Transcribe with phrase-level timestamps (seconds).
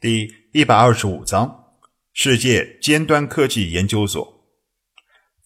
[0.00, 1.74] 第一百二十五章：
[2.14, 4.48] 世界尖端科技研究所。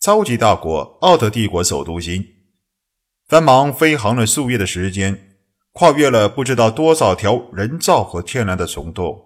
[0.00, 2.24] 超级大国奥特帝国首都星，
[3.26, 5.36] 繁忙飞航了数月的时间，
[5.72, 9.20] 跨越了不知道多少条人造和天然的虫洞，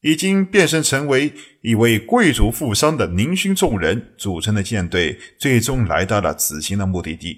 [0.00, 7.36] 已经变身成为一位贵族富商的宁勋众人组成的舰队，最终来到了此行的目的地。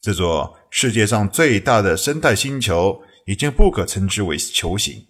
[0.00, 5.06] 这座世界上最大的生态星球，已经不可称之为球形。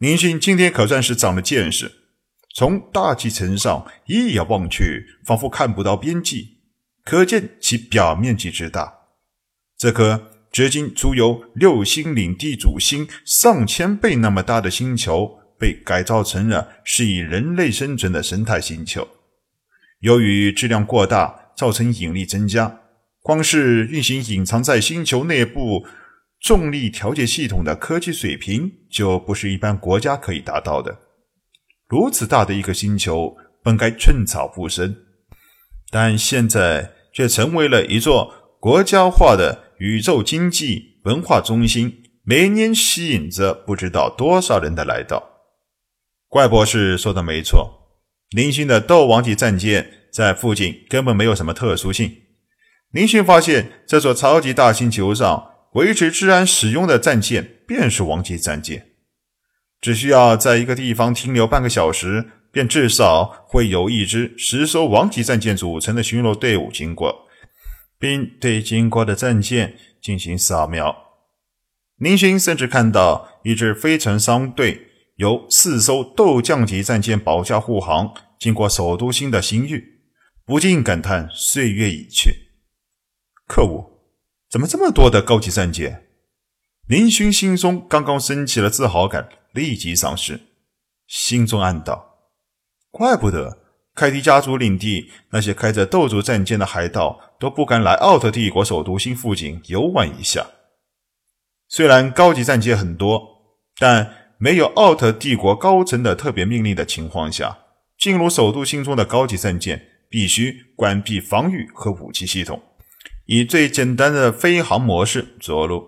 [0.00, 1.90] 宁勋今天可算是长了见识，
[2.54, 6.58] 从大气层上一眼望去，仿佛看不到边际，
[7.02, 8.92] 可见其表面积之大。
[9.78, 19.08] 这颗直径足有六星领地主星上千倍那么大的星球，被改造成了适宜人类生存的生态星球。
[20.00, 22.80] 由于质量过大，造成引力增加，
[23.22, 25.86] 光是运行隐藏在星球内部。
[26.40, 30.96] 重力调节系统的科技水平就不是一般国家可以达到的。
[31.88, 34.94] 如此大的一个星球，本该寸草不生，
[35.90, 45.22] 但现在却成为了一座国家化的宇宙经济文化中心，每年吸引着不知道多少人的来到。
[46.28, 47.88] 怪博士说的没错，
[48.30, 52.12] 林星的斗王级战舰在附近根本没有什么特殊性。
[52.90, 55.55] 林星发现这座超级大星球上。
[55.76, 58.92] 维持治安使用的战舰便是王级战舰，
[59.78, 67.26] 只需要在一个地方停留半个小时，便至少会有一支十艘王级战舰组成的巡逻队伍经过，
[67.98, 70.96] 并对经过的战舰进行扫描。
[71.98, 80.00] 林勋甚至看到一支飞船商队由四艘斗将级战舰保驾护航，经过首都星的星域，
[80.46, 82.30] 不禁感叹岁月已去。
[83.46, 83.95] 可恶！
[84.56, 86.06] 怎么这么多的高级战舰？
[86.86, 90.40] 林勋心中刚刚升起了自豪感，立即丧失，
[91.06, 92.30] 心中暗道：
[92.90, 93.58] 怪不得
[93.94, 100.46] 凯蒂家族领地那些开着斗族战舰的海盗都不敢来奥特帝国首都星附近游玩一下。
[101.68, 103.20] 虽然高级战舰很多，
[103.78, 107.58] 但没有奥特帝国高层的特别命令的情况下，
[107.98, 112.62] 进入首都星中的高级战舰必须关闭防御和武器系统。
[113.26, 115.84] 以最简单的飞行模式着陆，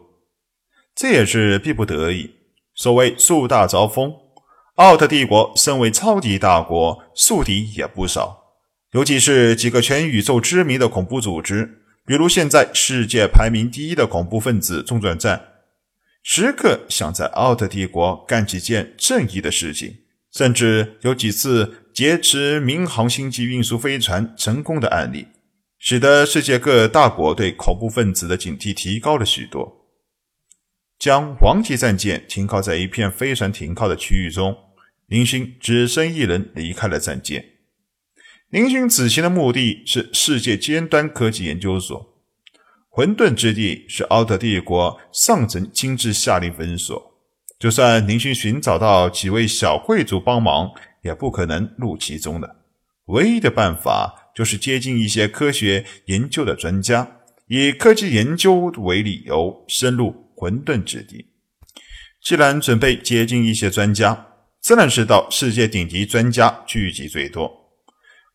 [0.95, 2.31] 这也是逼不得已。
[2.75, 4.13] 所谓树大招风，
[4.75, 8.45] 奥特帝国身为超级大国，宿敌也不少，
[8.93, 15.49] 尤其是几个全宇宙知名的恐怖组织，比如现在世界排名第一的恐怖分子中转站，
[16.23, 19.99] 时刻想在奥特帝国干几件正义的事情，
[20.33, 25.29] 甚至有几次劫持民航星际运输飞船成功的案例。
[25.79, 29.87] 使得世界各大国对恐怖分子的警惕提高了许多。
[30.99, 34.57] 将王级战舰停靠在一片飞船停靠的区域中，
[35.07, 37.45] 林勋只身一人离开了战舰。
[38.51, 42.17] 林勋此行的目的是世界尖端科技研究所。
[42.89, 47.15] 混沌之地是奥特帝国上层精致下令封锁，
[47.61, 50.73] 就算林勋寻找到几位小贵族帮忙，
[51.03, 52.57] 也不可能入其中的。
[53.05, 54.18] 唯一的办法。
[54.39, 61.27] 就是接近一些科学研究的专家，以科技研究为理由深入混沌之地。
[62.23, 64.29] 既然准备接近一些专家，
[64.61, 67.51] 自然是到世界顶级专家聚集最多、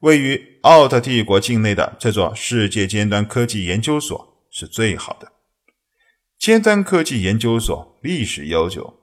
[0.02, 5.31] 位于奥特帝国境内的这座世界尖端科技研究所是最好的。
[6.38, 9.00] 尖端科技研究所历史悠久，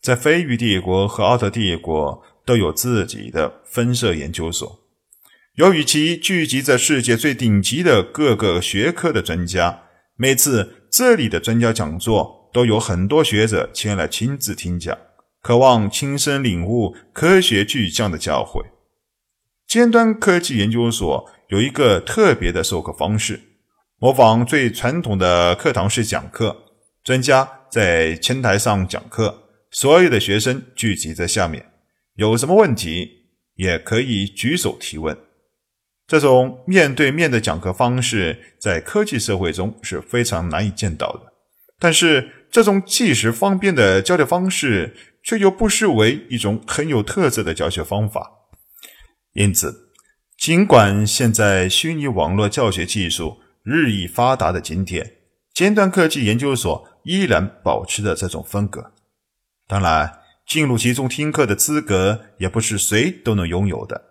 [0.00, 4.85] 在飞鱼帝国和奥特帝国都有自己的分社研究所。
[5.56, 9.84] 由于其聚集着世界最顶级的各个学科的专家，
[10.14, 14.94] 每次这里的专家讲座都有很多学者前来亲自听讲，
[15.40, 18.66] 渴望亲身领悟科学巨匠的教诲。
[19.66, 23.40] 尖端科技研究所有一个特别的授课方式，
[23.98, 26.54] 模仿最传统的课堂式讲课，
[27.02, 31.64] 专家在前台上讲课，所有的学生聚集在下面，
[32.16, 35.16] 有什么问题也可以举手提问。
[36.06, 41.32] 这种面对面的讲课方式在科技社会中是非常难以见到的，
[41.80, 48.30] 但是这种即时方便的交流方式却又不失为一种很有特色的教学方法。
[49.32, 49.90] 因此，
[50.38, 55.16] 尽管现在虚拟网络教学技术日益发达的今天，
[55.52, 58.92] 尖端科技研究所依然保持着这种风格。
[59.66, 64.05] 当然，进入其中听课的资格也不是谁都能拥有的。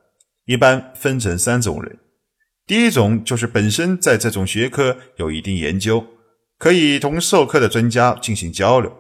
[0.46, 1.98] 一般分成三种人，
[2.68, 6.06] 第一种就是本身在这种学科有一定研究，
[6.58, 8.96] 可以同授课的专家进行交流，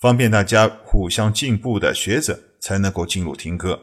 [0.00, 3.80] 方便大家互相进步的学者，才能够进入听课。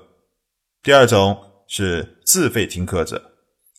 [0.84, 3.32] 第二种是自费听课者，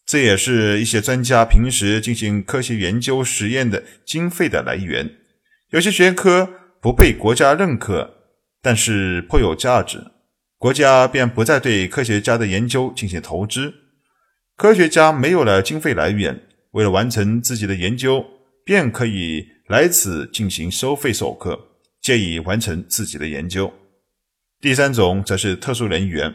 [0.07, 5.11] 这也是一些专家平时进行科学研究实验的经费的来源。
[5.71, 6.49] 有些学科
[6.81, 8.15] 不被国家认可，
[8.63, 10.03] 但是颇有价值，
[10.59, 13.75] 国家便不再对科学家的研究进行投资。
[14.57, 16.43] 科学家没有了经费来源，
[16.73, 18.25] 为了完成自己的研究，
[18.65, 21.69] 便可以来此进行收费授课，
[22.01, 23.73] 借以完成自己的研究。
[24.61, 26.35] 第三种则是特殊人员，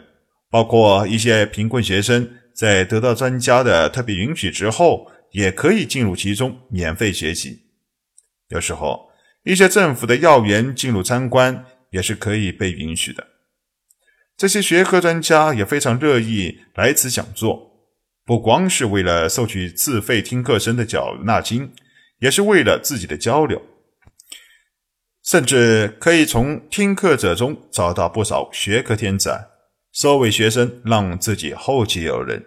[0.50, 7.64] 包括一些贫困学生，在得到专家的特别允许之后，也可以进入其中免费学习。
[8.50, 9.10] 有时候。
[9.44, 13.26] 一些政府的要员进入参观也是可以被允许的。
[14.42, 17.74] 这些学科专家也非常乐意来此讲座，
[18.26, 21.72] 不光是为了收取自费听课生的缴纳金，
[22.22, 23.62] 也是为了自己的交流，
[25.24, 29.50] 甚至可以从听课者中找到不少学科天才，
[29.94, 32.44] 收为学生，让自己后继有人。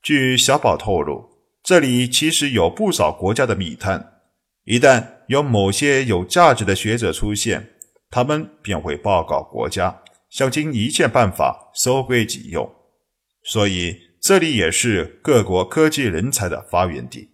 [0.00, 1.28] 据小宝透露，
[1.64, 4.20] 这里其实有不少国家的密探。
[4.62, 7.70] 一旦有某些有价值的学者出现，
[8.10, 12.72] 他们便会报告国家，想尽一切办法收归己用。
[13.42, 17.30] 所以这里也是各国科技人才的发源地。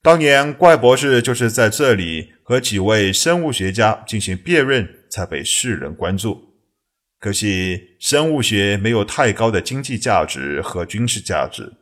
[0.00, 6.54] 当年怪博士就是在这里和几位生物学家进行辩论，才被世人关注。
[7.18, 11.72] 可惜生物学没有太高的经济价值和军事价值，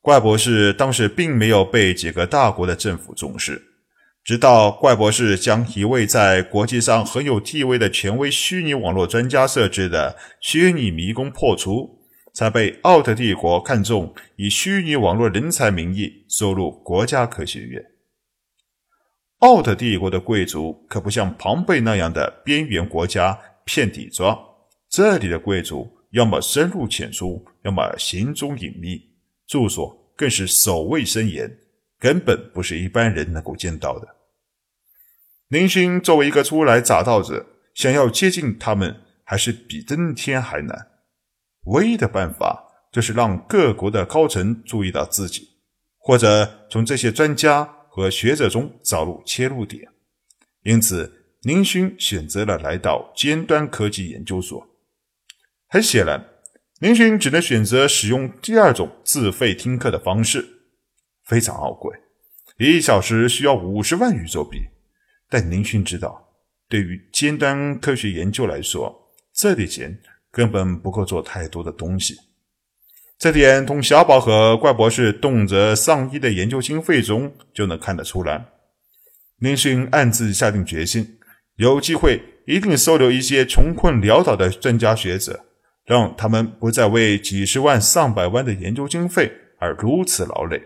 [0.00, 3.65] 怪博士当时并没有被几个大国的政府重视。
[4.26, 12.00] 直到怪博士将一位在国际上很有地位的权威虚拟网络专家设置的虚拟迷宫破除，
[12.34, 17.80] 才被奥特帝国看中，以虚拟网络人才名义收入国家科学院。
[19.38, 24.36] 奥特帝国的贵族可不像庞贝那样的边缘国家骗底庄，
[24.90, 29.00] 这里的贵族要么深入浅出，要么行踪隐秘，
[29.46, 31.48] 住所更是守卫森严，
[32.00, 34.15] 根本不是一般人能够见到的。
[35.48, 40.88] 林勋作为一个初来乍到者，想要接近他们，还是比登天还难。
[41.66, 45.48] 唯一的办法就是让各国的高层注意到自己，
[45.98, 49.88] 或者从这些专家和学者中找入切入点。
[50.64, 54.66] 因此，林勋选择了来到尖端科技研究所。
[55.68, 56.28] 很显然，
[56.80, 60.44] 林勋只能选择使用第二种自费听课的方式，
[61.24, 61.96] 非常昂贵，
[62.58, 64.58] 一小时需要五十万宇宙币。
[65.28, 66.28] 但林勋知道，
[66.68, 69.98] 对于尖端科学研究来说，这点钱
[70.30, 72.14] 根本不够做太多的东西。
[73.18, 78.46] 这点从小宝和怪博士动辄上亿的研究经费中就能看得出来。
[79.38, 81.18] 林勋暗自下定决心，
[81.56, 85.46] 有机会一定收留一些穷困潦倒的专家学者，
[85.84, 90.62] 让他们不再为几十万、上百万的研究经费而如此劳累。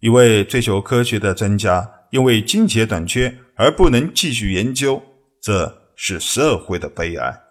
[0.00, 1.95] 一位追求科学的专家。
[2.10, 5.02] 因为金钱短缺而不能继续研究，
[5.42, 7.42] 这是社会的悲哀。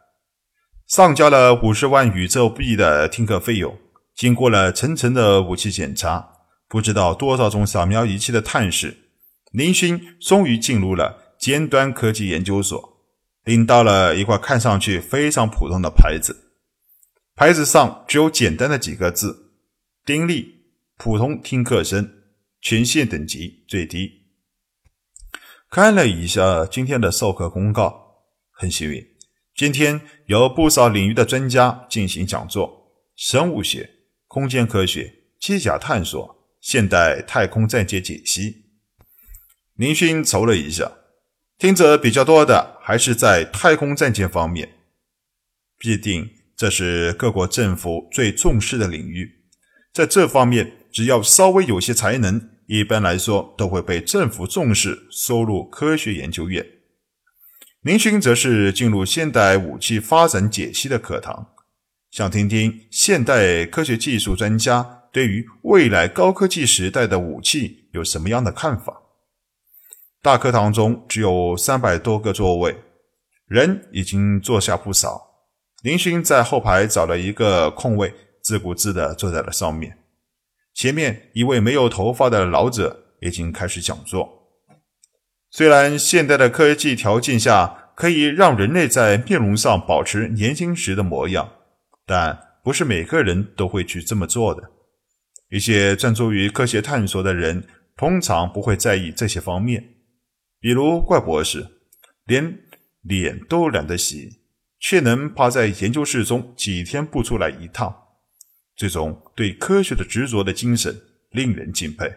[0.88, 3.76] 上交了五十万宇宙币的听课费用，
[4.16, 6.30] 经过了层层的武器检查，
[6.68, 8.96] 不知道多少种扫描仪器的探视，
[9.52, 13.00] 林勋终于进入了尖端科技研究所，
[13.44, 16.54] 领到了一块看上去非常普通的牌子。
[17.36, 19.52] 牌子上只有简单的几个字
[20.06, 22.10] ：“丁力，普通听课生，
[22.62, 24.25] 权限等级最低。”
[25.70, 29.06] 看了一下今天的授课公告，很幸运，
[29.56, 33.90] 今天有不少领域的专家进行讲座：生物学、
[34.28, 38.64] 空间科学、机甲探索、现代太空战舰解析。
[39.76, 40.90] 林勋瞅了一下，
[41.58, 44.78] 听者比较多的还是在太空战舰方面，
[45.78, 49.44] 必定这是各国政府最重视的领域，
[49.92, 52.55] 在这方面，只要稍微有些才能。
[52.68, 56.66] 一般来说，都会被政府重视，收入科学研究院。
[57.82, 61.50] 林勋则是进入现代武器发展解析的课堂，
[62.10, 69.04] 想听听现代科学技术专家对于未来高科技时代的武器有什么样的看法。
[70.24, 72.76] 大课堂中只有三百多个座位，
[73.48, 75.22] 人已经坐下不少。
[75.84, 80.05] 林勋在后排找了一个空位，自顾自地坐在了上面。
[80.76, 84.52] 前面一位没有头发的老者已经开始讲座。
[85.50, 91.50] 虽然现代的科技条件下可以让人类在面容上保持年轻时的模样，
[92.06, 94.72] 但不是每个人都会去这么做的。
[95.50, 97.66] 一些专注于科学探索的人
[97.96, 99.82] 通常不会在意这些方面，
[100.60, 101.66] 比如怪博士，
[102.26, 102.60] 连
[103.02, 104.42] 脸都懒得洗，
[104.80, 108.05] 却能趴在研究室中几天不出来一趟，
[108.76, 111.02] 这种对科学的执着的精神
[111.32, 112.14] 令人敬佩。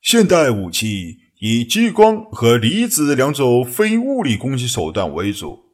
[0.00, 5.64] 现代武器以激光和离子两种非物理攻击手段为主，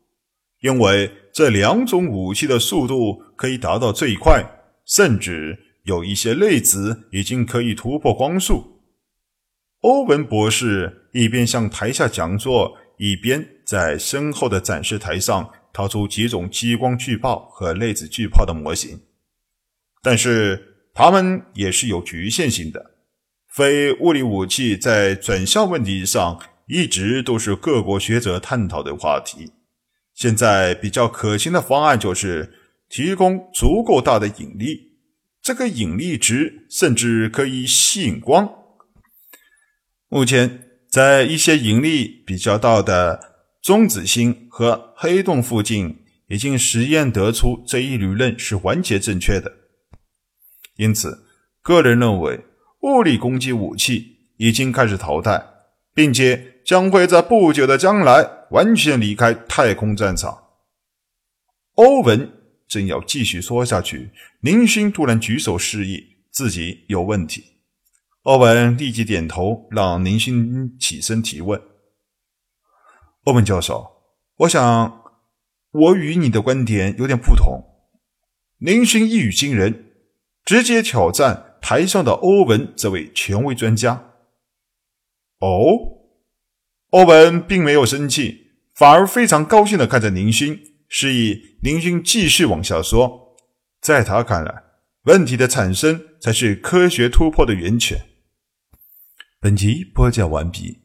[0.61, 4.45] 因为这两种武器的速度可以达到最快，
[4.87, 8.81] 甚至有一些粒子已经可以突破光速。
[9.81, 19.01] 欧文博士一边向台下讲座，一边在身后的展示台上掏出几种激光巨炮和粒子巨炮的模型，
[20.03, 22.93] 但是它们也是有局限性的。
[23.49, 29.53] 非物理武器在转向问题上一直都是各国学者探讨的话题。
[30.15, 32.53] 现在比较可行的方案就是
[32.89, 34.93] 提供足够大的引力，
[35.41, 38.49] 这个引力值甚至可以吸引光。
[40.09, 43.30] 目前，在一些引力比较大的
[43.63, 49.53] 中子星和黑洞附近，已经实验得出这一理论是完全正确的。
[50.77, 51.25] 因此，
[51.63, 52.45] 个人认为。
[52.83, 55.45] 物理攻击武器已经开始淘汰，
[55.93, 60.45] 并且将会在不久的将来完全离开太空战场。
[61.75, 62.33] 欧文
[62.67, 67.45] 正要继续说下去，林勋突然举手示意自己有问题。
[68.23, 71.61] 欧文立即点头，让林勋起身提问。
[73.31, 74.03] 欧文教授，
[74.39, 75.05] 我想
[75.71, 77.63] 我与你的观点有点不同。
[78.59, 79.93] 林勋一语惊人，
[80.45, 81.47] 直接挑战。
[81.63, 84.13] 台上的欧文这位权威专家，
[85.41, 86.09] 哦，
[86.89, 90.59] 欧文并没有生气，反而非常高兴的看着林勋，
[90.89, 93.37] 示意林勋继续往下说。
[93.83, 94.63] 在他看来，
[95.05, 98.07] 问题的产生才是科学突破的源泉。
[99.39, 100.80] 本集播讲完毕，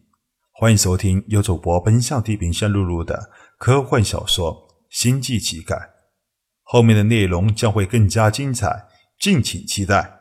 [0.57, 4.53] 欢迎收听由主播奔向地平线露露的科幻小说
[4.89, 5.73] 《星际乞丐》，
[6.63, 8.87] 后面的内容将会更加精彩，
[9.19, 10.13] 敬请期待。